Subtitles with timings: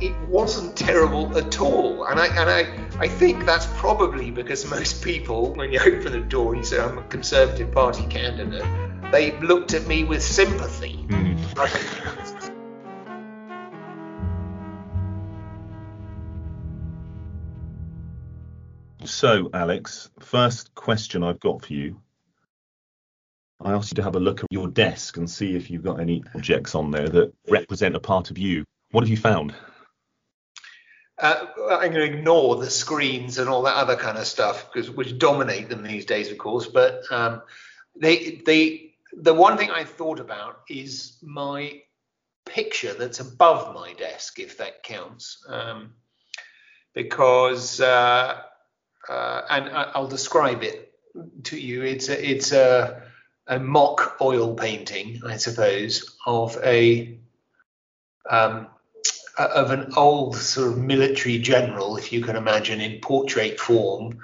[0.00, 2.04] it wasn't terrible at all.
[2.04, 6.20] And I and I, I think that's probably because most people, when you open the
[6.20, 8.64] door and you say I'm a Conservative Party candidate,
[9.12, 11.04] they looked at me with sympathy.
[11.08, 11.28] Mm.
[19.04, 22.00] So, Alex, first question I've got for you.
[23.60, 25.98] I asked you to have a look at your desk and see if you've got
[25.98, 28.64] any objects on there that represent a part of you.
[28.92, 29.54] What have you found?
[31.20, 34.90] Uh, I'm going to ignore the screens and all that other kind of stuff because
[34.90, 36.66] which dominate them these days, of course.
[36.66, 37.42] But um,
[37.96, 41.82] they, they, the one thing I thought about is my
[42.44, 45.94] picture that's above my desk, if that counts, um,
[46.94, 48.42] because uh,
[49.08, 50.92] uh, and I'll describe it
[51.44, 51.82] to you.
[51.82, 53.02] It's a, it's a,
[53.46, 57.18] a mock oil painting, I suppose, of a
[58.28, 58.68] um,
[59.38, 64.18] of an old sort of military general, if you can imagine, in portrait form,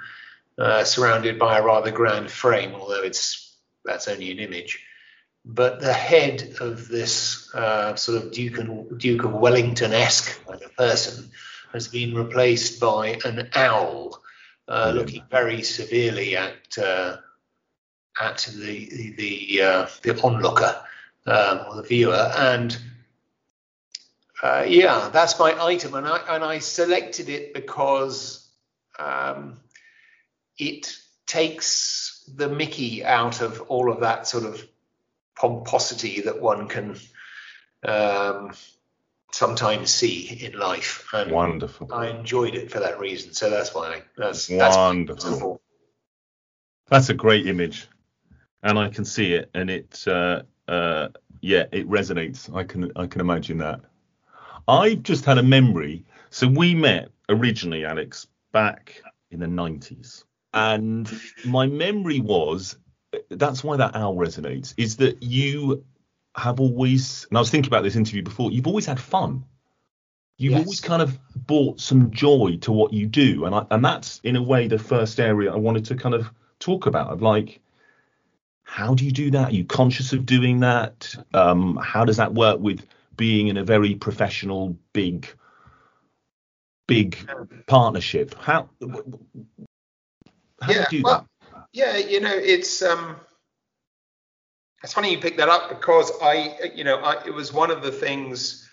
[0.57, 4.83] uh, surrounded by a rather grand frame, although it's that's only an image.
[5.45, 10.75] But the head of this uh, sort of Duke, and, Duke of Wellington-esque kind of
[10.75, 11.29] person
[11.71, 14.21] has been replaced by an owl
[14.67, 17.17] uh, looking very severely at uh,
[18.19, 20.81] at the the uh, the onlooker
[21.27, 22.77] um, or the viewer, and
[24.43, 28.47] uh, yeah, that's my item, and I and I selected it because
[28.99, 29.59] um,
[30.57, 34.65] it takes the Mickey out of all of that sort of
[35.35, 36.97] pomposity that one can
[37.87, 38.53] um,
[39.31, 41.07] sometimes see in life.
[41.13, 41.93] And Wonderful.
[41.93, 43.33] I enjoyed it for that reason.
[43.33, 44.03] So that's why.
[44.17, 45.61] That's wonderful.
[46.89, 47.87] That's, that's a great image,
[48.63, 51.09] and I can see it, and it, uh, uh,
[51.41, 52.53] yeah, it resonates.
[52.53, 53.81] I can, I can imagine that.
[54.67, 56.05] I just had a memory.
[56.29, 60.23] So we met originally, Alex, back in the 90s,
[60.53, 61.11] and
[61.45, 62.77] my memory was
[63.29, 65.83] that's why that owl resonates is that you
[66.35, 69.45] have always, and I was thinking about this interview before, you've always had fun.
[70.37, 70.63] You've yes.
[70.65, 74.35] always kind of brought some joy to what you do, and I, and that's in
[74.35, 76.29] a way the first area I wanted to kind of
[76.59, 77.11] talk about.
[77.11, 77.61] Of like,
[78.63, 79.49] how do you do that?
[79.49, 81.15] Are you conscious of doing that?
[81.33, 82.85] Um, how does that work with
[83.17, 85.27] being in a very professional, big,
[86.87, 87.17] big
[87.67, 88.35] partnership?
[88.35, 88.69] How?
[90.61, 91.67] How yeah, do you well, that?
[91.73, 93.17] Yeah, you know, it's um,
[94.83, 97.81] it's funny you picked that up because I, you know, I, it was one of
[97.81, 98.69] the things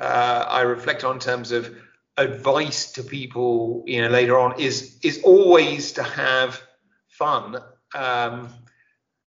[0.00, 1.74] uh, I reflect on in terms of
[2.16, 6.60] advice to people, you know, later on is is always to have
[7.08, 7.58] fun
[7.94, 8.48] um,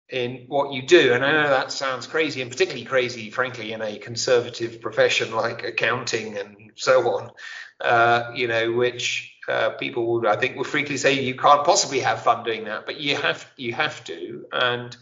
[0.10, 1.14] in what you do.
[1.14, 5.64] And I know that sounds crazy, and particularly crazy, frankly, in a conservative profession like
[5.64, 7.32] accounting and so on.
[7.80, 12.00] Uh, you know, which uh, people would, I think, would frequently say you can't possibly
[12.02, 14.96] have fun doing that, but you have you have to and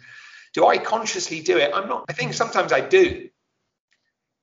[0.54, 1.72] do I consciously do it?
[1.74, 2.06] I'm not.
[2.10, 3.30] I think sometimes I do.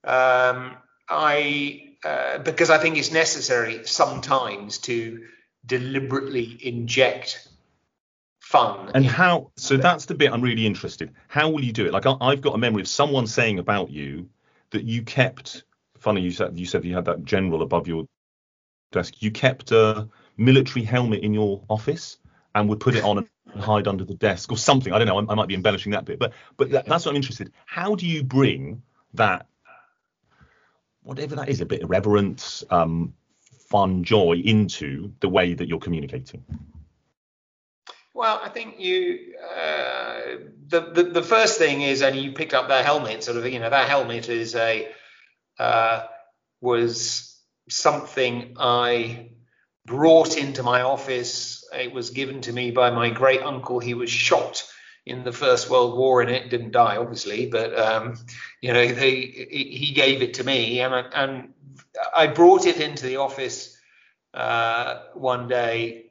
[0.03, 0.77] Um,
[1.09, 5.25] I uh, because I think it's necessary sometimes to
[5.65, 7.47] deliberately inject
[8.45, 8.91] fun.
[8.93, 9.51] And how?
[9.55, 11.11] So that's the bit I'm really interested.
[11.27, 11.93] How will you do it?
[11.93, 14.29] Like I've got a memory of someone saying about you
[14.69, 15.63] that you kept.
[15.97, 18.05] Funny you said you said you had that general above your
[18.91, 19.15] desk.
[19.19, 20.07] You kept a
[20.37, 22.17] military helmet in your office
[22.53, 23.27] and would put it on and
[23.63, 24.93] hide under the desk or something.
[24.93, 25.17] I don't know.
[25.17, 27.51] I, I might be embellishing that bit, but but that, that's what I'm interested.
[27.65, 28.83] How do you bring
[29.15, 29.47] that,
[31.01, 33.15] whatever that is, a bit of reverence, um,
[33.69, 36.43] fun, joy into the way that you're communicating?
[38.15, 40.21] Well, I think you uh,
[40.69, 43.25] the, the the first thing is, and you picked up that helmet.
[43.25, 44.87] Sort of, you know, that helmet is a
[45.59, 46.05] uh,
[46.61, 47.37] was
[47.67, 49.31] something I
[49.85, 53.79] brought into my office it was given to me by my great uncle.
[53.79, 54.63] He was shot
[55.05, 56.49] in the First World War in it.
[56.49, 58.15] Didn't die, obviously, but um,
[58.61, 61.53] you know, they, he gave it to me, and and
[62.15, 63.77] I brought it into the office
[64.33, 66.04] uh, one day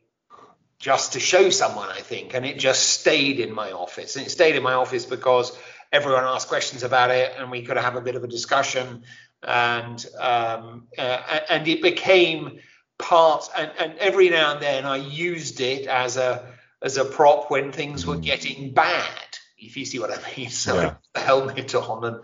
[0.78, 4.16] just to show someone, I think, and it just stayed in my office.
[4.16, 5.56] And it stayed in my office because
[5.92, 9.04] everyone asked questions about it, and we could have a bit of a discussion,
[9.42, 12.58] and um, uh, and it became
[12.98, 17.50] part and, and every now and then I used it as a as a prop
[17.50, 20.50] when things were getting bad, if you see what I mean.
[20.50, 20.94] So yeah.
[21.14, 22.16] the helmet on and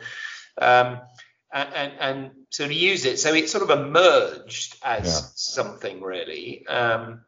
[0.59, 1.01] um,
[1.53, 5.29] and, and, and so to use it, so it sort of emerged as yeah.
[5.35, 6.67] something really.
[6.67, 7.23] Um,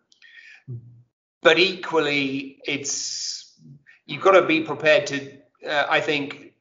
[1.43, 3.59] but equally, it's
[4.06, 6.55] you've got to be prepared to, uh, I think,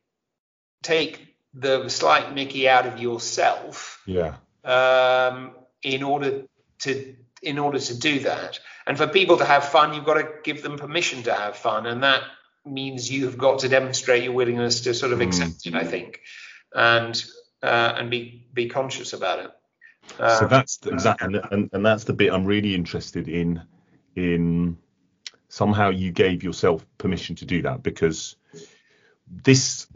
[0.83, 4.01] take the slight Mickey out of yourself.
[4.06, 5.51] Yeah um,
[5.83, 6.44] in order
[6.80, 8.60] to in order to do that.
[8.86, 11.86] And for people to have fun, you've got to give them permission to have fun,
[11.88, 12.22] and that
[12.66, 15.75] means you've got to demonstrate your willingness to sort of accept it.
[15.75, 16.22] I think,
[16.74, 17.24] and
[17.63, 19.51] uh, and be be conscious about it.
[20.19, 23.62] Um, so that's the, exactly, and, and that's the bit I'm really interested in.
[24.15, 24.77] In
[25.47, 28.35] somehow you gave yourself permission to do that because
[29.27, 29.87] this,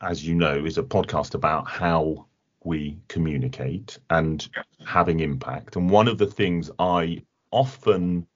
[0.00, 2.26] as you know, is a podcast about how
[2.64, 4.48] we communicate and
[4.84, 5.76] having impact.
[5.76, 8.26] And one of the things I often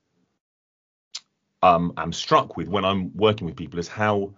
[1.63, 4.35] um, am struck with when I'm working with people is how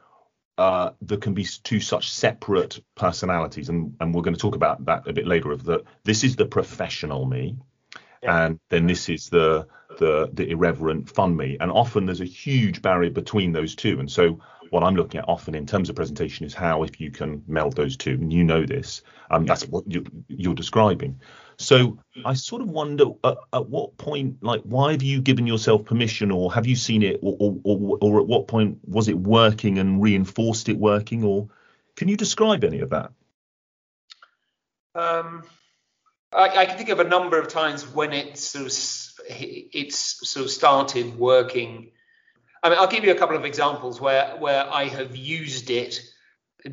[0.58, 4.84] uh, there can be two such separate personalities, and, and we're going to talk about
[4.86, 5.50] that a bit later.
[5.52, 7.56] Of that, this is the professional me,
[8.22, 8.46] yeah.
[8.46, 9.66] and then this is the
[9.98, 14.00] the the irreverent fun me, and often there's a huge barrier between those two.
[14.00, 14.40] And so,
[14.70, 17.76] what I'm looking at often in terms of presentation is how if you can meld
[17.76, 21.20] those two, and you know this, um, that's what you, you're describing.
[21.58, 25.84] So I sort of wonder at, at, what point, like, why have you given yourself
[25.84, 29.18] permission, or have you seen it, or, or, or, or at what point was it
[29.18, 31.48] working and reinforced it working, or
[31.96, 33.12] can you describe any of that?
[34.94, 35.44] Um,
[36.34, 38.72] I, I, can think of a number of times when it sort of
[39.28, 41.90] it's sort of started working.
[42.62, 46.00] I mean, I'll give you a couple of examples where where I have used it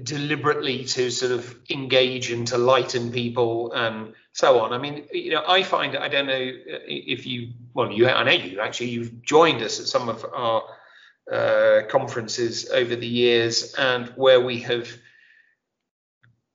[0.03, 4.71] deliberately to sort of engage and to lighten people and so on.
[4.71, 6.51] I mean, you know, I find I don't know
[6.87, 10.63] if you well, you I know you actually you've joined us at some of our
[11.31, 14.89] uh, conferences over the years and where we have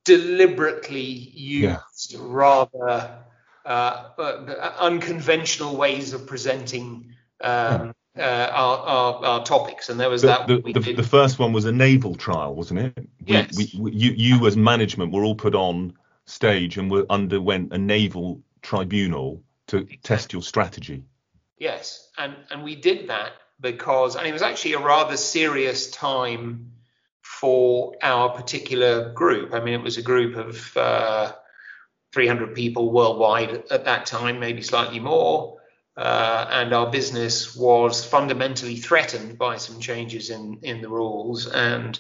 [0.05, 1.79] deliberately used yeah.
[2.17, 3.19] Rather
[3.65, 8.21] uh, unconventional ways of presenting um, uh,
[8.53, 10.47] our, our, our, topics, and there was the, that.
[10.47, 12.93] The, the, the, first one was a naval trial, wasn't it?
[12.97, 13.57] We, yes.
[13.57, 15.95] We, we, you, you as management were all put on
[16.27, 20.01] stage and were underwent a naval tribunal to exactly.
[20.03, 21.03] test your strategy.
[21.59, 26.73] Yes, and and we did that because, and it was actually a rather serious time
[27.23, 29.55] for our particular group.
[29.55, 31.33] I mean, it was a group of uh,
[32.15, 35.59] 300 people worldwide at that time, maybe slightly more.
[35.97, 41.47] Uh, and our business was fundamentally threatened by some changes in in the rules.
[41.47, 41.99] And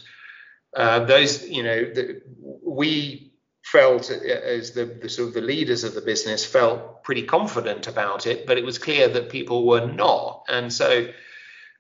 [0.74, 2.22] uh, those you know the,
[2.64, 3.32] we
[3.62, 8.26] felt as the, the, sort of the leaders of the business felt pretty confident about
[8.26, 10.44] it but it was clear that people were not.
[10.48, 11.08] And so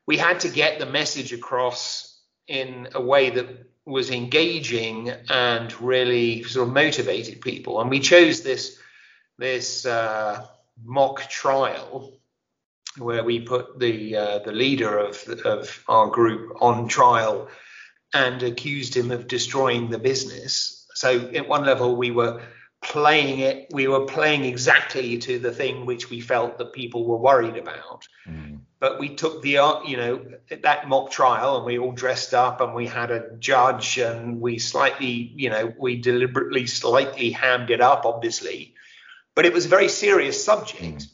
[0.06, 3.48] we had to get the message across in a way that
[3.86, 8.78] was engaging and really sort of motivated people and we chose this
[9.38, 10.46] this uh,
[10.84, 12.12] mock trial
[12.98, 17.48] where we put the uh, the leader of of our group on trial
[18.12, 20.86] and accused him of destroying the business.
[20.94, 22.42] So at one level we were
[22.84, 27.16] playing it we were playing exactly to the thing which we felt that people were
[27.16, 28.53] worried about mm.
[28.84, 30.22] But we took the uh, you know
[30.62, 34.58] that mock trial and we all dressed up and we had a judge and we
[34.58, 38.74] slightly you know we deliberately slightly hammed it up obviously
[39.34, 40.82] but it was a very serious subject.
[40.82, 41.08] Mm.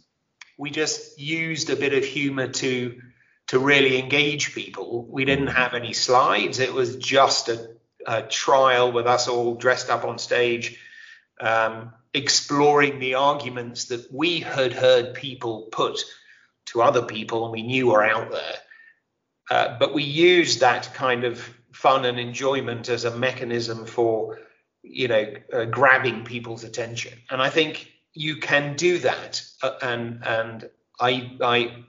[0.58, 3.00] We just used a bit of humor to
[3.48, 5.06] to really engage people.
[5.06, 5.54] We didn't mm.
[5.54, 6.58] have any slides.
[6.58, 7.70] It was just a,
[8.06, 10.78] a trial with us all dressed up on stage,
[11.40, 16.04] um, exploring the arguments that we had heard people put
[16.72, 18.56] to other people and we knew were out there.
[19.50, 21.40] Uh, but we used that kind of
[21.72, 24.38] fun and enjoyment as a mechanism for,
[24.82, 27.18] you know, uh, grabbing people's attention.
[27.30, 31.84] And I think you can do that, uh, and and I I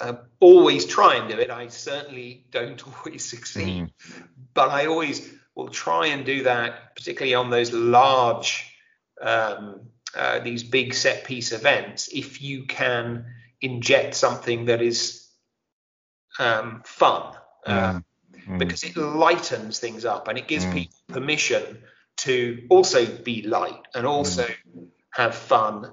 [0.00, 1.50] uh, always try and do it.
[1.50, 3.90] I certainly don't always succeed, mm.
[4.54, 8.70] but I always will try and do that, particularly on those large,
[9.22, 9.80] um,
[10.14, 12.08] uh, these big set piece events.
[12.12, 13.24] If you can
[13.60, 15.28] inject something that is
[16.38, 17.34] um, fun,
[17.66, 18.00] uh,
[18.48, 18.58] mm.
[18.58, 20.74] because it lightens things up and it gives mm.
[20.74, 21.82] people permission
[22.16, 25.90] to also be light and also mm have fun,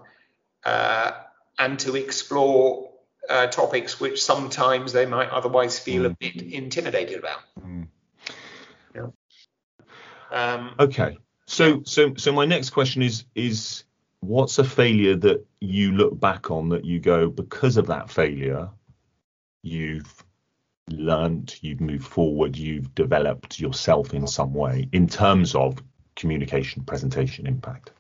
[0.66, 1.12] uh,
[1.58, 2.92] and to explore
[3.30, 6.20] uh, topics which sometimes they might otherwise feel a mm.
[6.20, 7.40] bit intimidated about.
[7.60, 7.88] Mm.
[8.94, 9.08] Yeah.
[10.32, 11.18] Um, okay.
[11.46, 13.86] So, so, so my next question is is
[14.24, 18.70] what's a failure that you look back on that you go because of that failure,
[19.62, 20.24] you've
[20.90, 25.82] learned, you've moved forward, you've developed yourself in some way in terms of
[26.16, 27.92] communication, presentation, impact.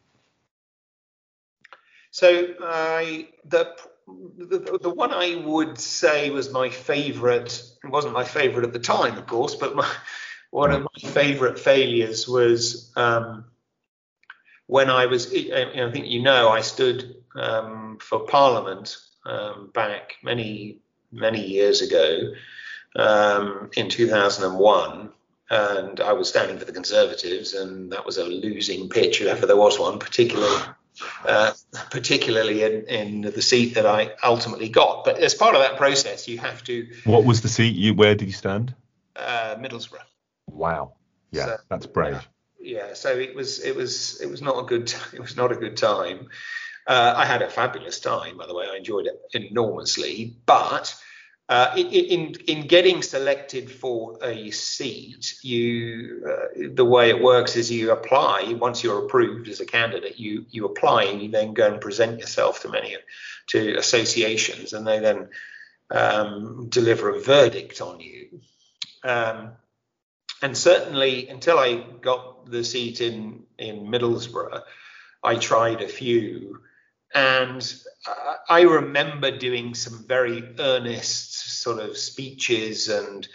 [2.12, 3.76] So I the,
[4.38, 7.64] the the one I would say was my favourite.
[7.84, 9.90] It wasn't my favourite at the time, of course, but my,
[10.52, 13.46] one of my favourite failures was um,
[14.68, 20.80] when I was, I think you know, I stood um, for Parliament um, back many
[21.12, 22.34] many years ago
[22.96, 25.12] um, in 2001
[25.50, 29.46] and I was standing for the Conservatives, and that was a losing pitch if ever
[29.46, 30.64] there was one, particularly
[31.26, 31.54] uh,
[31.90, 35.04] particularly in, in the seat that I ultimately got.
[35.06, 36.88] But as part of that process, you have to.
[37.04, 37.76] What was the seat?
[37.76, 38.74] You where did you stand?
[39.16, 39.98] Uh, Middlesbrough.
[40.48, 40.94] Wow.
[41.32, 42.28] Yeah, so, that's brave.
[42.64, 45.56] Yeah, so it was it was it was not a good it was not a
[45.56, 46.30] good time.
[46.88, 48.66] Uh, I had a fabulous time, by the way.
[48.72, 50.96] I enjoyed it enormously, but
[51.50, 57.70] uh, in in getting selected for a seat, you uh, the way it works is
[57.70, 58.56] you apply.
[58.58, 62.20] Once you're approved as a candidate, you you apply and you then go and present
[62.20, 62.96] yourself to many
[63.48, 65.30] to associations, and they then
[65.92, 68.40] um, deliver a verdict on you.
[69.04, 69.52] Um,
[70.44, 74.62] and certainly, until I got the seat in in Middlesbrough,
[75.24, 76.60] I tried a few,
[77.16, 77.74] and
[78.50, 83.26] I remember doing some very earnest sort of speeches and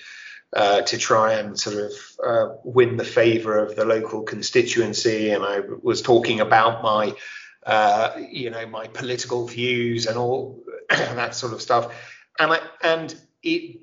[0.55, 5.31] uh, to try and sort of uh, win the favour of the local constituency.
[5.31, 7.15] And I was talking about my,
[7.65, 11.91] uh, you know, my political views and all that sort of stuff.
[12.39, 13.81] And I and it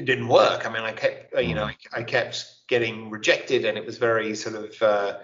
[0.00, 0.66] it didn't work.
[0.66, 4.34] I mean, I kept, you know, I, I kept getting rejected, and it was very
[4.34, 5.18] sort of, uh,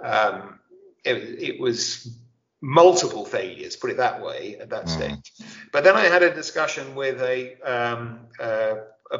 [0.00, 0.60] um,
[1.04, 2.16] it, it was
[2.60, 4.88] multiple failures, put it that way, at that mm.
[4.88, 5.32] stage.
[5.72, 8.76] But then I had a discussion with a, um, uh,
[9.10, 9.18] a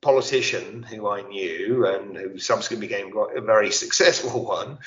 [0.00, 4.78] politician who I knew and who subsequently became a very successful one.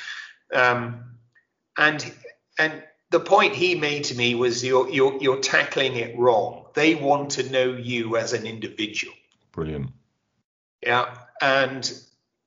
[0.54, 1.04] Um,
[1.78, 2.14] and
[2.58, 6.68] and the point he made to me was you're, you're you're tackling it wrong.
[6.76, 9.16] They want to know you as an individual.
[9.54, 9.92] Brilliant.
[10.82, 11.92] Yeah, and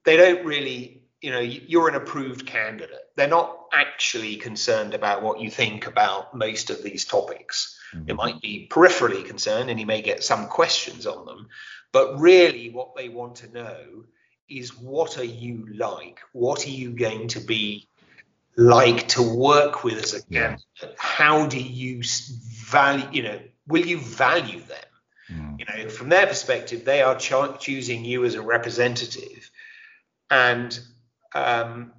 [0.05, 5.41] they don't really you know you're an approved candidate they're not actually concerned about what
[5.41, 8.11] you think about most of these topics mm-hmm.
[8.11, 11.49] it might be peripherally concerned and you may get some questions on them
[11.93, 14.05] but really what they want to know
[14.49, 17.89] is what are you like what are you going to be
[18.57, 20.89] like to work with as a candidate yeah.
[20.97, 22.03] how do you
[22.71, 24.86] value you know will you value them
[25.31, 25.59] mm.
[25.59, 29.51] you know from their perspective they are ch- choosing you as a representative
[30.31, 30.79] and
[31.35, 31.93] um,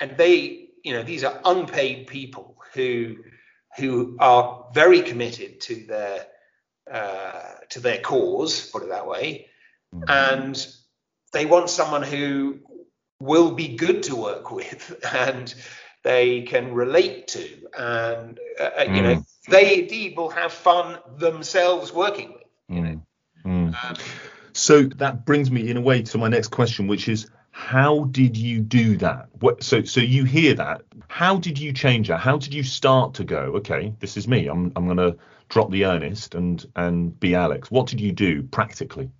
[0.00, 3.16] and they, you know, these are unpaid people who
[3.76, 6.26] who are very committed to their
[6.90, 9.48] uh, to their cause, put it that way,
[9.94, 10.04] mm-hmm.
[10.08, 10.66] and
[11.32, 12.60] they want someone who
[13.20, 15.54] will be good to work with and
[16.02, 18.96] they can relate to, and uh, mm.
[18.96, 19.24] you know, mm.
[19.48, 22.42] they indeed will have fun themselves working with.
[22.68, 23.00] You know.
[23.46, 23.63] Mm.
[23.63, 23.63] mm.
[23.82, 23.96] Um,
[24.52, 28.36] so that brings me in a way to my next question, which is how did
[28.36, 29.28] you do that?
[29.40, 30.82] What, so so you hear that.
[31.08, 32.18] How did you change that?
[32.18, 33.54] How did you start to go?
[33.56, 34.48] Okay, this is me.
[34.48, 35.16] I'm I'm gonna
[35.48, 37.70] drop the earnest and and be Alex.
[37.70, 39.10] What did you do practically?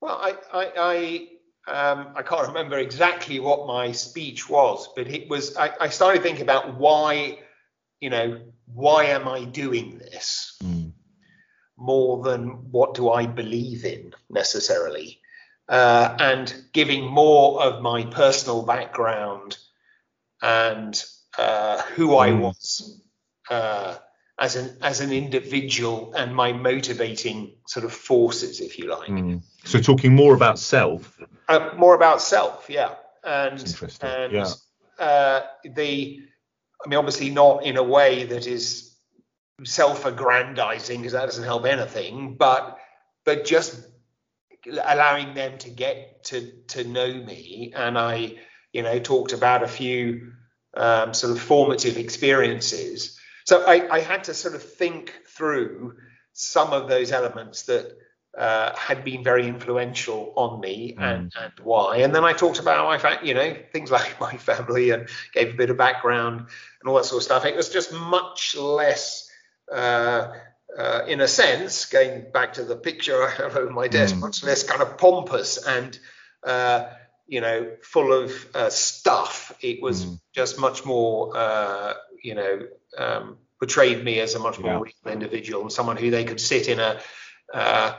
[0.00, 1.28] Well, I I
[1.66, 5.88] I, um, I can't remember exactly what my speech was, but it was I, I
[5.88, 7.38] started thinking about why
[8.00, 10.79] you know why am I doing this mm.
[11.80, 15.20] More than what do I believe in necessarily
[15.70, 19.56] uh, and giving more of my personal background
[20.42, 21.02] and
[21.38, 22.40] uh, who I mm.
[22.40, 23.00] was
[23.48, 23.96] uh,
[24.36, 29.08] as an as an individual and my motivating sort of forces, if you like.
[29.08, 29.42] Mm.
[29.64, 31.16] So talking more about self.
[31.48, 33.62] Uh, more about self, yeah, and
[34.02, 34.52] and yeah.
[34.98, 36.20] Uh, the
[36.84, 38.89] I mean, obviously not in a way that is
[39.64, 42.78] self-aggrandizing because that doesn't help anything, but
[43.24, 43.86] but just
[44.66, 48.36] allowing them to get to to know me and i
[48.74, 50.32] you know talked about a few
[50.76, 55.96] um, sort of formative experiences so I, I, had to sort of think through
[56.32, 57.96] some of those elements that
[58.38, 61.02] uh, had been very influential on me mm.
[61.02, 61.98] and, and why.
[61.98, 65.54] And then I talked about my fa- you know things like my family and gave
[65.54, 67.44] a bit of background and all that sort of stuff.
[67.44, 69.29] It was just much less
[69.72, 70.32] uh,
[70.76, 74.20] uh, in a sense, going back to the picture I have over my desk, mm.
[74.20, 75.98] much less kind of pompous and
[76.44, 76.86] uh,
[77.26, 79.52] you know full of uh, stuff.
[79.60, 80.20] It was mm.
[80.32, 82.60] just much more uh, you know
[82.98, 84.92] um, portrayed me as a much more yeah.
[85.04, 87.00] real individual and someone who they could sit in a
[87.52, 87.94] uh,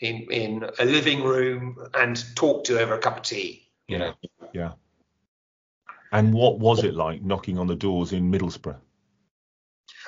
[0.00, 3.68] in in a living room and talk to over a cup of tea.
[3.88, 4.14] You know.
[4.52, 4.72] Yeah.
[6.12, 8.76] And what was it like knocking on the doors in Middlesbrough?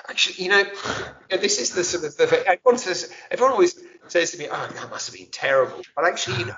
[0.09, 0.63] Actually, you know,
[1.29, 4.89] this is the sort of the everyone says everyone always says to me, "Oh, that
[4.89, 6.55] must have been terrible," but actually, you know,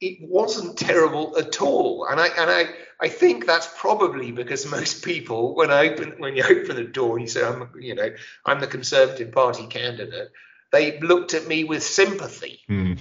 [0.00, 2.06] it wasn't terrible at all.
[2.08, 2.64] And I and I
[3.00, 7.18] I think that's probably because most people, when I open when you open the door
[7.18, 8.10] you say I'm you know
[8.44, 10.30] I'm the Conservative Party candidate,
[10.72, 12.60] they looked at me with sympathy.
[12.68, 12.98] Mm.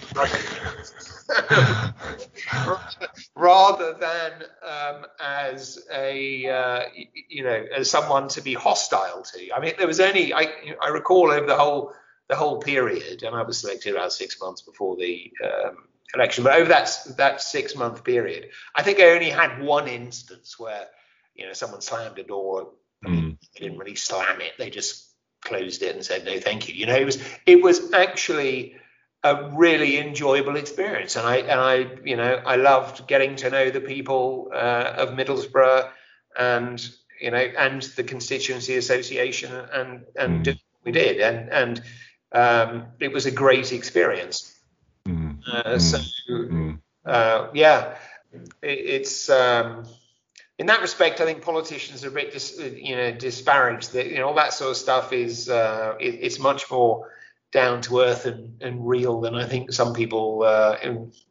[3.35, 4.31] rather than
[4.63, 6.83] um, as a uh,
[7.29, 9.53] you know as someone to be hostile to.
[9.53, 10.47] I mean, there was only I
[10.81, 11.93] I recall over the whole
[12.27, 15.77] the whole period, and I was selected about six months before the um,
[16.13, 20.57] election, but over that that six month period, I think I only had one instance
[20.57, 20.88] where
[21.35, 22.71] you know someone slammed a door.
[23.05, 23.38] I mean, mm.
[23.53, 25.08] they didn't really slam it; they just
[25.41, 26.75] closed it and said no, thank you.
[26.75, 28.75] You know, it was it was actually
[29.24, 33.69] a really enjoyable experience, and I and I you know I loved getting to know
[33.69, 35.89] the people uh, of Middlesbrough
[36.38, 40.60] and you know and the constituency association and and mm.
[40.84, 41.81] we did and and
[42.31, 44.55] um, it was a great experience.
[45.05, 45.39] Mm.
[45.51, 45.81] Uh, mm.
[45.81, 45.98] so
[46.29, 46.79] mm.
[47.05, 47.96] uh, yeah,
[48.62, 49.29] it, it's.
[49.29, 49.86] Um,
[50.59, 53.93] in that respect, I think politicians are a bit, dis, you know, disparaged.
[53.93, 57.09] That you know all that sort of stuff is uh, it, it's much more
[57.51, 60.77] down to earth and, and real than I think some people, uh,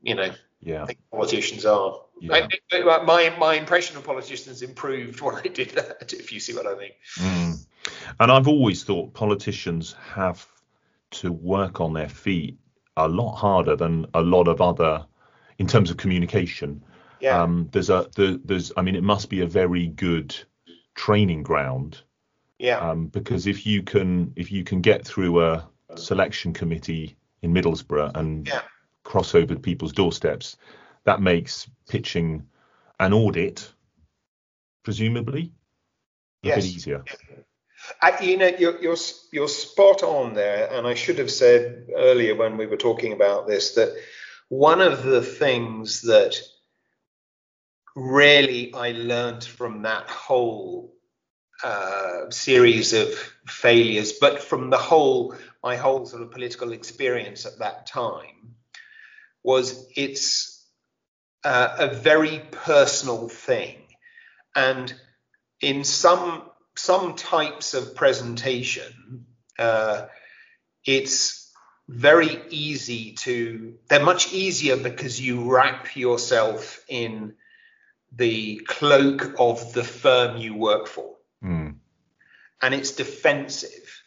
[0.02, 0.32] you know,
[0.62, 0.86] yeah.
[0.86, 2.00] think politicians are.
[2.20, 2.48] Yeah.
[2.72, 6.14] I, my my impression of politicians improved when I did that.
[6.14, 6.92] If you see what I mean.
[7.16, 7.66] Mm.
[8.18, 10.46] And I've always thought politicians have
[11.10, 12.58] to work on their feet
[12.96, 15.06] a lot harder than a lot of other,
[15.58, 16.82] in terms of communication.
[17.20, 17.42] Yeah.
[17.42, 20.36] Um, there's a there, there's I mean it must be a very good
[20.94, 22.02] training ground.
[22.58, 22.78] Yeah.
[22.78, 28.16] Um, because if you can if you can get through a selection committee in Middlesbrough
[28.16, 28.62] and yeah.
[29.04, 30.56] cross over people's doorsteps,
[31.04, 32.46] that makes pitching
[33.00, 33.72] an audit,
[34.82, 35.52] presumably,
[36.42, 36.56] a yes.
[36.56, 37.04] bit easier.
[38.02, 38.96] I, you know, you're, you're
[39.32, 43.46] you're spot on there, and I should have said earlier when we were talking about
[43.46, 43.94] this that
[44.48, 46.34] one of the things that
[47.98, 50.94] really I learned from that whole
[51.62, 53.08] uh, series of
[53.46, 58.54] failures, but from the whole, my whole sort of political experience at that time,
[59.42, 60.66] was it's
[61.44, 63.82] uh, a very personal thing,
[64.54, 64.94] and
[65.60, 66.42] in some
[66.76, 69.26] some types of presentation,
[69.58, 70.06] uh,
[70.84, 71.52] it's
[71.88, 73.74] very easy to.
[73.88, 77.34] They're much easier because you wrap yourself in
[78.14, 81.74] the cloak of the firm you work for mm.
[82.62, 84.02] and it's defensive.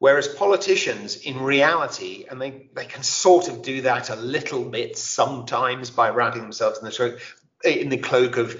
[0.00, 4.96] Whereas politicians, in reality, and they, they can sort of do that a little bit
[4.96, 7.20] sometimes by wrapping themselves in the cloak,
[7.64, 8.56] in the cloak of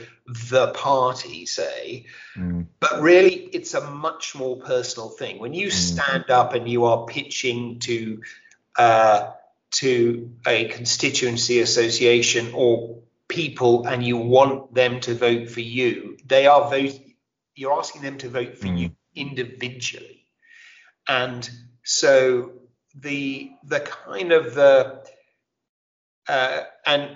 [0.50, 2.66] the party, say, mm.
[2.80, 5.38] but really it's a much more personal thing.
[5.38, 5.72] When you mm.
[5.72, 8.22] stand up and you are pitching to
[8.76, 9.30] uh,
[9.70, 16.46] to a constituency association or people and you want them to vote for you, they
[16.46, 16.98] are vote,
[17.54, 18.78] you're asking them to vote for mm.
[18.78, 20.24] you individually.
[21.06, 21.48] And
[21.84, 22.52] so
[22.94, 25.02] the the kind of the
[26.26, 27.10] uh, and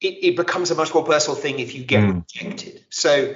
[0.00, 2.22] it, it, becomes a much more personal thing if you get mm.
[2.22, 2.84] rejected.
[2.90, 3.34] So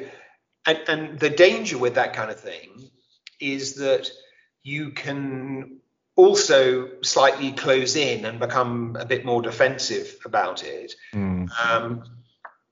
[0.67, 2.91] and and the danger with that kind of thing
[3.41, 4.09] is that
[4.63, 5.81] you can
[6.17, 10.95] also slightly close in and become a bit more defensive about it.
[11.15, 11.49] Mm.
[11.65, 12.05] Um,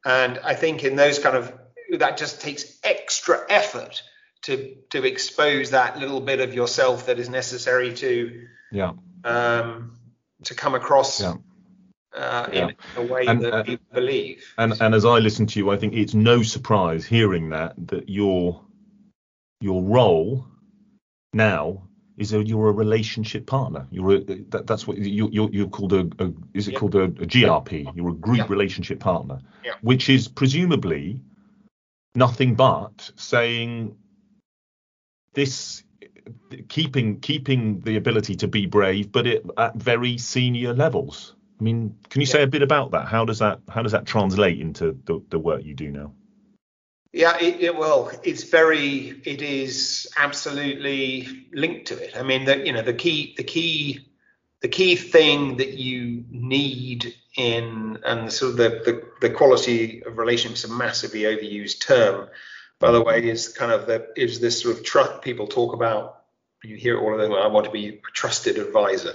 [0.04, 1.52] and I think in those kind of
[1.98, 4.02] that just takes extra effort
[4.42, 8.92] to to expose that little bit of yourself that is necessary to yeah
[9.24, 9.98] um,
[10.44, 11.34] to come across yeah.
[12.14, 12.68] Uh, yeah.
[12.68, 14.44] in a way and, that uh, people believe.
[14.58, 18.08] And and as I listen to you, I think it's no surprise hearing that that
[18.08, 18.62] your
[19.60, 20.46] your role
[21.32, 23.86] now is a, you're a relationship partner.
[23.90, 27.04] You're a, that, that's what you, you're, you're called a, a is it called a,
[27.04, 27.94] a, GRP?
[27.94, 29.40] You're a group relationship partner,
[29.82, 31.20] which is presumably
[32.14, 33.96] nothing but saying
[35.34, 35.84] this
[36.68, 41.34] keeping keeping the ability to be brave, but it, at very senior levels.
[41.58, 43.06] I mean, can you say a bit about that?
[43.06, 46.12] How does that how does that translate into the, the work you do now?
[47.12, 52.16] Yeah, it, it, well, it's very, it is absolutely linked to it.
[52.16, 54.06] I mean, the you know the key the key
[54.60, 60.18] the key thing that you need in and sort of the, the, the quality of
[60.18, 62.28] relationships a massively overused term
[62.80, 66.22] by the way is kind of the is this sort of trust people talk about.
[66.62, 69.14] You hear all of them i want to be a trusted advisor.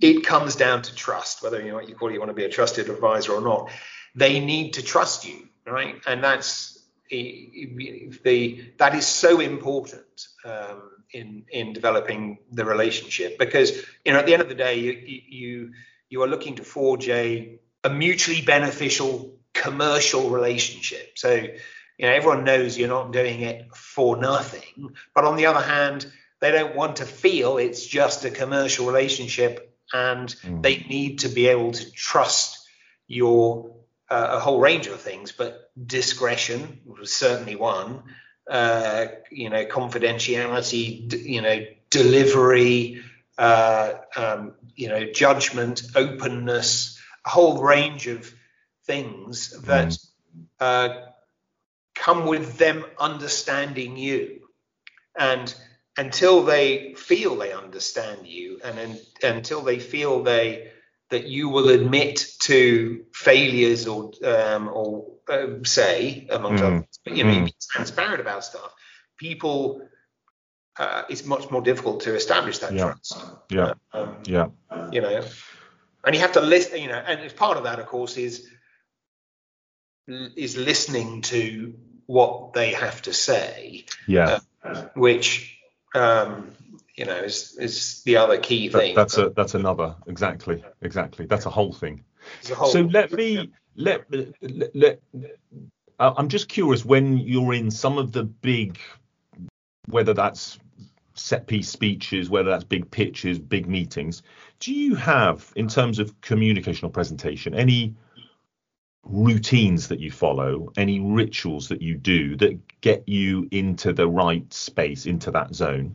[0.00, 2.34] It comes down to trust whether you know what you call it you want to
[2.34, 3.70] be a trusted advisor or not.
[4.14, 6.00] They need to trust you right?
[6.06, 6.75] And that's
[7.10, 14.26] the that is so important um, in in developing the relationship because you know at
[14.26, 15.72] the end of the day you you
[16.08, 21.18] you are looking to forge a a mutually beneficial commercial relationship.
[21.18, 24.94] So, you know, everyone knows you're not doing it for nothing.
[25.14, 26.06] But on the other hand,
[26.40, 30.62] they don't want to feel it's just a commercial relationship and mm.
[30.62, 32.68] they need to be able to trust
[33.06, 33.75] your
[34.08, 38.02] uh, a whole range of things, but discretion was certainly one.
[38.48, 43.02] Uh, you know, confidentiality, d- you know, delivery,
[43.38, 48.32] uh, um, you know, judgment, openness, a whole range of
[48.84, 49.98] things that mm.
[50.60, 51.06] uh,
[51.96, 54.42] come with them understanding you.
[55.18, 55.52] And
[55.96, 60.70] until they feel they understand you, and, and until they feel they
[61.10, 66.66] that you will admit to failures or um, or uh, say amongst mm.
[66.66, 67.44] others, but you know, mm.
[67.46, 68.72] be transparent about stuff.
[69.16, 69.88] People,
[70.78, 72.84] uh, it's much more difficult to establish that yeah.
[72.84, 73.24] trust.
[73.50, 74.48] Yeah, um, yeah.
[74.90, 75.22] You know,
[76.04, 76.80] and you have to listen.
[76.80, 78.48] You know, and as part of that, of course, is
[80.08, 81.74] is listening to
[82.06, 83.86] what they have to say.
[84.06, 84.40] Yeah.
[84.62, 85.56] Uh, which
[85.94, 86.52] um,
[86.96, 88.94] you know is is the other key thing.
[88.94, 92.04] That, that's a that's another exactly exactly that's a whole thing.
[92.50, 95.02] A whole, so let me let, let, let
[95.98, 98.78] uh, I'm just curious when you're in some of the big
[99.88, 100.58] whether that's
[101.14, 104.22] set piece speeches, whether that's big pitches, big meetings,
[104.58, 107.94] do you have in terms of communication or presentation any
[109.04, 114.52] routines that you follow, any rituals that you do that get you into the right
[114.52, 115.94] space, into that zone?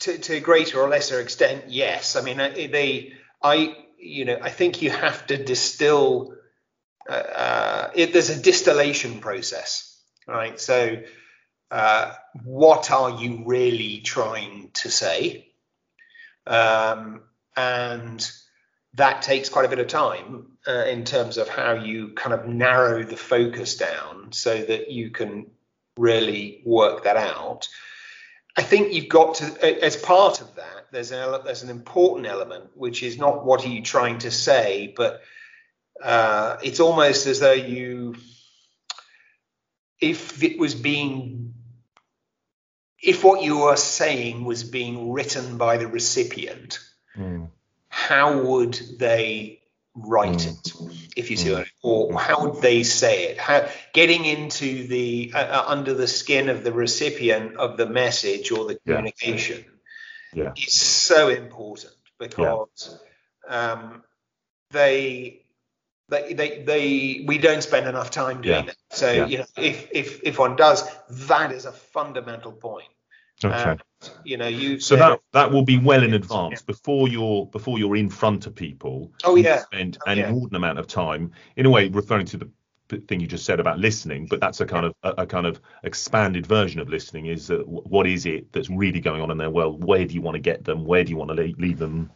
[0.00, 2.16] To, to a greater or lesser extent, yes.
[2.16, 6.34] I mean, they, I, you know, I think you have to distill.
[7.08, 10.60] Uh, uh, it, there's a distillation process, right?
[10.60, 11.02] So,
[11.70, 15.48] uh, what are you really trying to say?
[16.46, 17.22] Um,
[17.56, 18.30] and
[18.94, 22.46] that takes quite a bit of time uh, in terms of how you kind of
[22.46, 25.50] narrow the focus down so that you can
[25.96, 27.68] really work that out.
[28.58, 32.70] I think you've got to, as part of that, there's an there's an important element
[32.74, 35.22] which is not what are you trying to say, but
[36.02, 38.16] uh, it's almost as though you,
[40.00, 41.54] if it was being,
[43.00, 46.80] if what you are saying was being written by the recipient,
[47.16, 47.48] mm.
[47.88, 49.60] how would they
[50.06, 50.90] write mm.
[50.90, 53.38] it, if you see what I mean, or how would they say it?
[53.38, 58.50] How, getting into the uh, uh, under the skin of the recipient of the message
[58.50, 59.64] or the communication
[60.32, 60.44] yeah.
[60.44, 60.52] Yeah.
[60.56, 62.98] is so important because
[63.48, 63.72] yeah.
[63.72, 64.02] um,
[64.70, 65.42] they,
[66.08, 68.76] they they they we don't spend enough time doing that.
[68.90, 70.88] So you know, if if if one does,
[71.28, 72.88] that is a fundamental point.
[73.44, 73.76] Okay.
[74.24, 74.80] you know, you.
[74.80, 76.66] So that that will be well in advance yeah.
[76.66, 79.12] before you're before you're in front of people.
[79.24, 79.62] Oh yeah.
[79.62, 80.28] Spend oh, an yeah.
[80.28, 82.50] inordinate amount of time, in a way, referring to the
[83.06, 85.60] thing you just said about listening, but that's a kind of a, a kind of
[85.84, 87.26] expanded version of listening.
[87.26, 89.84] Is uh, what is it that's really going on in their world?
[89.84, 90.84] Where do you want to get them?
[90.84, 92.10] Where do you want to leave, leave them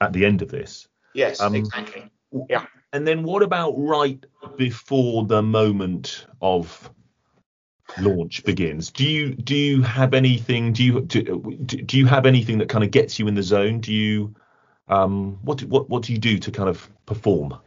[0.00, 0.88] at the end of this?
[1.14, 2.10] Yes, um, exactly.
[2.48, 2.66] Yeah.
[2.92, 4.24] And then what about right
[4.56, 6.90] before the moment of
[8.00, 11.22] launch begins do you do you have anything do you do,
[11.64, 14.34] do you have anything that kind of gets you in the zone do you
[14.88, 17.58] um what what what do you do to kind of perform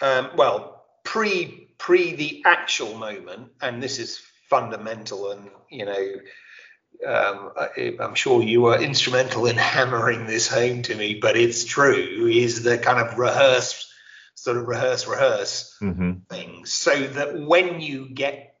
[0.00, 6.12] um, well pre pre the actual moment and this is fundamental and you know
[7.06, 11.64] um, I, am sure you were instrumental in hammering this home to me, but it's
[11.64, 12.26] true.
[12.26, 13.87] Is the kind of rehearse
[14.42, 16.12] sort of rehearse, rehearse mm-hmm.
[16.30, 18.56] things so that when you get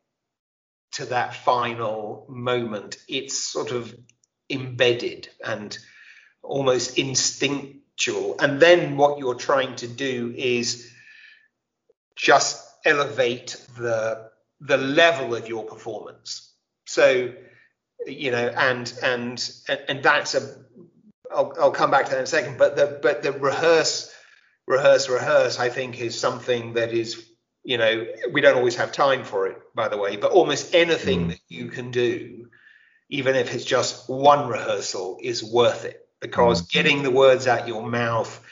[0.92, 3.94] to that final moment, it's sort of
[4.50, 5.78] embedded and
[6.42, 8.36] almost instinctual.
[8.40, 10.90] And then what you're trying to do is
[12.16, 14.28] just elevate the
[14.60, 16.52] the level of your performance.
[16.86, 17.32] So,
[18.06, 19.50] you know, and and
[19.88, 20.56] and that's a
[21.30, 22.58] I'll, I'll come back to that in a second.
[22.58, 24.12] But the but the rehearse
[24.68, 27.26] rehearse, rehearse, I think is something that is,
[27.64, 31.26] you know, we don't always have time for it, by the way, but almost anything
[31.26, 31.28] mm.
[31.30, 32.48] that you can do,
[33.08, 36.70] even if it's just one rehearsal, is worth it because mm.
[36.70, 38.44] getting the words out your mouth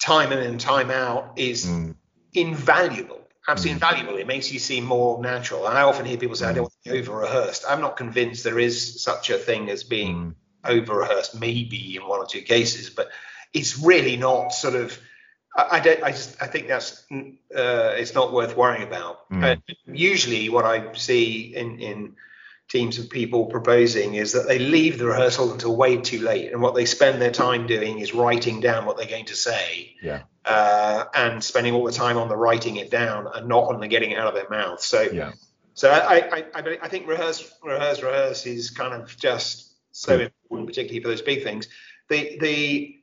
[0.00, 1.94] time in and time out is mm.
[2.32, 3.20] invaluable.
[3.48, 3.74] Absolutely mm.
[3.74, 4.18] invaluable.
[4.18, 5.66] It makes you seem more natural.
[5.66, 7.64] And I often hear people say, I don't want to be over rehearsed.
[7.68, 10.34] I'm not convinced there is such a thing as being mm.
[10.64, 13.10] over rehearsed, maybe in one or two cases, but
[13.56, 14.98] it's really not sort of
[15.56, 19.28] I, I don't I just I think that's uh, it's not worth worrying about.
[19.30, 19.60] Mm.
[19.86, 22.16] Usually what I see in in
[22.68, 26.60] teams of people proposing is that they leave the rehearsal until way too late and
[26.60, 30.22] what they spend their time doing is writing down what they're going to say yeah
[30.46, 33.88] uh, and spending all the time on the writing it down and not on the
[33.88, 34.80] getting it out of their mouth.
[34.80, 35.32] So Yeah.
[35.74, 40.32] so I, I, I, I think rehearse, rehearse, rehearse is kind of just so Good.
[40.44, 41.68] important, particularly for those big things.
[42.08, 42.96] The the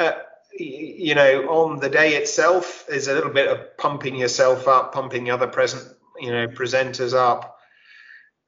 [0.00, 0.12] uh,
[0.58, 5.24] you know on the day itself is a little bit of pumping yourself up, pumping
[5.24, 5.82] the other present
[6.20, 7.58] you know presenters up,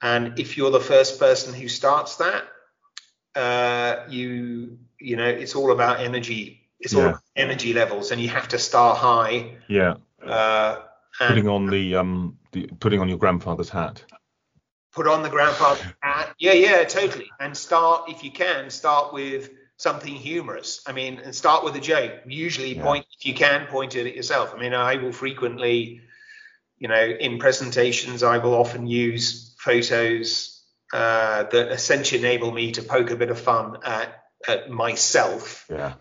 [0.03, 2.45] and if you're the first person who starts that,
[3.35, 6.63] uh, you you know it's all about energy.
[6.81, 7.09] It's all Yeah.
[7.09, 9.57] about energy levels, and you have to start high.
[9.69, 9.95] Yeah.
[10.23, 10.83] Uh,
[11.21, 14.05] and Putting on the um the, putting on your grandfather's hat.
[14.93, 16.35] put on the grandfather hat.
[16.39, 17.31] Yeah, yeah, totally.
[17.41, 20.83] And start, if you can, start with something humorous.
[20.87, 22.13] I mean, and start with a joke.
[22.27, 22.83] Usually, Yeah.
[22.83, 24.55] point if you can, point it at yourself.
[24.55, 26.01] I mean, I will frequently,
[26.79, 30.63] you know, in presentations, I will often use photos
[30.93, 35.95] uh, that essentially enable me to poke a bit of fun at, at myself Yeah.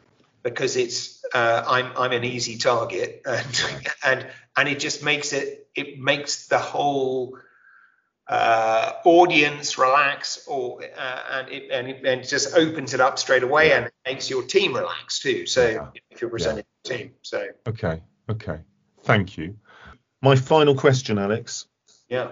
[0.44, 3.64] because it's uh, I'm I'm an easy target and
[4.04, 7.38] and and it just makes it it makes the whole
[8.28, 13.20] uh, audience relax or uh, and it and it, and it just opens it up
[13.20, 15.46] straight away and it makes your team relax too.
[15.46, 15.88] So Yeah.
[16.10, 18.02] if you're presenting a team, so Okay.
[18.30, 18.60] Okay.
[19.04, 19.56] Thank you.
[20.22, 21.68] My final question, Alex.
[22.10, 22.32] yeah.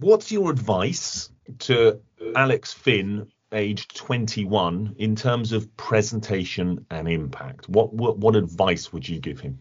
[0.00, 2.00] What's your advice to
[2.36, 7.68] Alex Finn, aged 21, in terms of presentation and impact?
[7.68, 9.58] What what, what advice would you give him?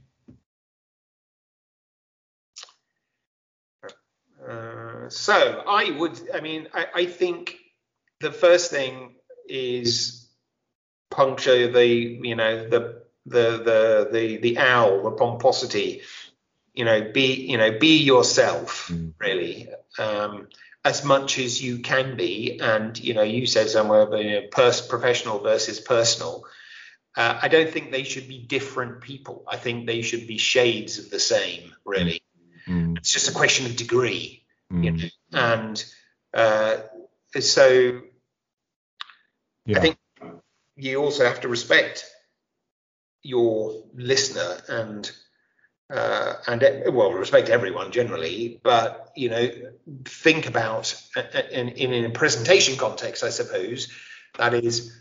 [5.10, 7.56] So I would, I mean, I, I think
[8.20, 9.16] the first thing
[9.48, 10.28] is
[11.12, 16.02] puncture the, you know, the the the the the owl, the pomposity.
[16.74, 19.14] You know, be you know, be yourself Mm.
[19.20, 19.68] really,
[19.98, 20.48] um,
[20.86, 22.60] as much as you can be.
[22.62, 26.46] And you know, you said somewhere, but, you know, pers- professional versus personal.
[27.16, 29.44] Uh, I don't think they should be different people.
[29.48, 32.22] I think they should be shades of the same, really.
[32.68, 34.44] Mm, It's just a question of degree
[34.82, 35.86] you mm, know, and
[36.34, 36.78] uh,
[37.40, 38.02] so
[39.66, 39.76] yeah.
[39.76, 39.98] I think
[40.76, 42.06] you also have to respect
[43.24, 45.12] your listener and
[45.90, 49.50] uh, and uh, well respect everyone generally, but you know
[50.06, 53.88] think about uh, in, in a presentation context, I suppose
[54.38, 54.94] that is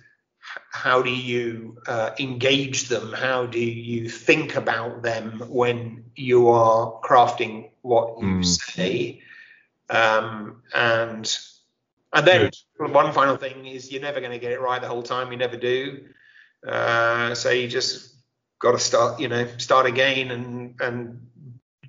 [0.72, 3.12] how do you uh, engage them?
[3.12, 8.44] How do you think about them when you are crafting what you Mm.
[8.44, 9.22] say?
[9.88, 11.38] Um, and
[12.12, 12.92] and then Good.
[12.92, 15.30] one final thing is you're never going to get it right the whole time.
[15.32, 16.06] You never do.
[16.66, 18.14] Uh, so you just
[18.58, 21.26] got to start, you know, start again and and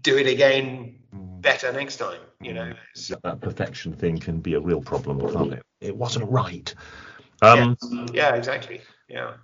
[0.01, 1.41] do it again Mm.
[1.41, 2.19] better next time.
[2.41, 2.73] You know.
[2.95, 5.63] Yeah, that perfection thing can be a real problem, can't it?
[5.79, 6.73] It wasn't right.
[7.41, 7.77] Um,
[8.13, 8.81] Yeah, exactly.
[9.07, 9.35] Yeah.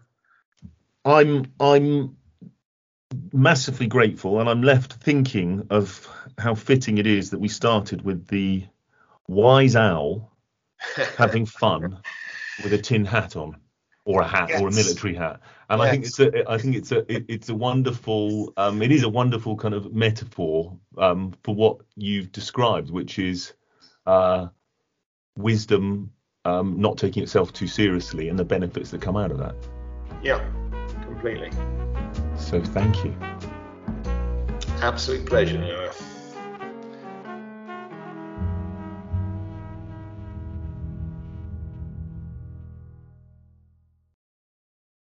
[1.06, 2.18] I'm I'm
[3.32, 8.28] massively grateful, and I'm left thinking of how fitting it is that we started with
[8.28, 8.66] the
[9.28, 10.32] wise owl
[11.18, 12.00] having fun
[12.64, 13.58] with a tin hat on,
[14.06, 15.42] or a hat, or a military hat.
[15.70, 18.92] And I think it's a I think it's a it, it's a wonderful um, it
[18.92, 23.54] is a wonderful kind of metaphor um, for what you've described, which is
[24.06, 24.48] uh,
[25.38, 26.12] wisdom,
[26.46, 29.56] um, not taking itself too seriously, and the benefits that come out of that.
[30.22, 30.44] yeah.
[31.24, 31.83] Completely.
[32.44, 33.16] So thank you.
[34.82, 35.92] Absolute pleasure.